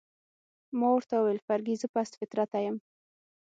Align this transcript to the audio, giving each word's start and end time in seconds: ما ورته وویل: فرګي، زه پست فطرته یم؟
ما 0.79 0.87
ورته 0.93 1.13
وویل: 1.17 1.39
فرګي، 1.47 1.75
زه 1.81 1.87
پست 1.93 2.13
فطرته 2.19 2.57
یم؟ 2.65 2.75